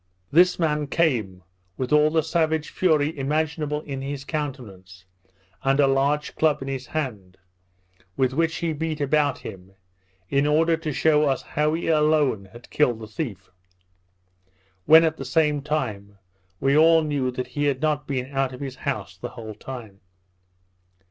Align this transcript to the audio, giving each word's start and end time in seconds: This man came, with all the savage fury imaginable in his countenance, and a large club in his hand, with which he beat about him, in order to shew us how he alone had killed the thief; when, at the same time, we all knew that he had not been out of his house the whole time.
This 0.31 0.57
man 0.57 0.87
came, 0.87 1.43
with 1.77 1.93
all 1.93 2.09
the 2.09 2.23
savage 2.23 2.69
fury 2.69 3.15
imaginable 3.15 3.81
in 3.81 4.01
his 4.01 4.25
countenance, 4.25 5.05
and 5.63 5.79
a 5.79 5.85
large 5.85 6.35
club 6.35 6.59
in 6.63 6.67
his 6.67 6.87
hand, 6.87 7.37
with 8.17 8.33
which 8.33 8.55
he 8.55 8.73
beat 8.73 8.99
about 8.99 9.37
him, 9.37 9.75
in 10.27 10.47
order 10.47 10.75
to 10.75 10.91
shew 10.91 11.25
us 11.25 11.43
how 11.43 11.75
he 11.75 11.87
alone 11.87 12.45
had 12.45 12.71
killed 12.71 12.99
the 12.99 13.05
thief; 13.05 13.51
when, 14.87 15.03
at 15.03 15.17
the 15.17 15.23
same 15.23 15.61
time, 15.61 16.17
we 16.59 16.75
all 16.75 17.03
knew 17.03 17.29
that 17.29 17.45
he 17.49 17.65
had 17.65 17.79
not 17.79 18.07
been 18.07 18.25
out 18.35 18.53
of 18.53 18.59
his 18.59 18.77
house 18.77 19.15
the 19.15 19.29
whole 19.29 19.53
time. 19.53 19.99